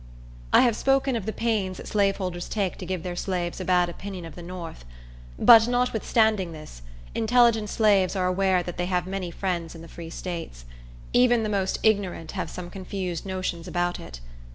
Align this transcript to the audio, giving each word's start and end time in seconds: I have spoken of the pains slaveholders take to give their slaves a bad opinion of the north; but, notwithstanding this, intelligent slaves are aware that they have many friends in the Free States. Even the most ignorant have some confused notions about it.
I 0.51 0.61
have 0.61 0.75
spoken 0.75 1.15
of 1.15 1.27
the 1.27 1.31
pains 1.31 1.79
slaveholders 1.87 2.49
take 2.49 2.75
to 2.79 2.87
give 2.87 3.03
their 3.03 3.15
slaves 3.15 3.61
a 3.61 3.65
bad 3.65 3.87
opinion 3.87 4.25
of 4.25 4.33
the 4.33 4.41
north; 4.41 4.83
but, 5.37 5.67
notwithstanding 5.67 6.53
this, 6.53 6.81
intelligent 7.13 7.69
slaves 7.69 8.15
are 8.15 8.25
aware 8.25 8.63
that 8.63 8.77
they 8.77 8.87
have 8.87 9.05
many 9.05 9.29
friends 9.29 9.75
in 9.75 9.83
the 9.83 9.87
Free 9.87 10.09
States. 10.09 10.65
Even 11.13 11.43
the 11.43 11.49
most 11.49 11.77
ignorant 11.83 12.31
have 12.31 12.49
some 12.49 12.71
confused 12.71 13.27
notions 13.27 13.67
about 13.67 13.99
it. 13.99 14.21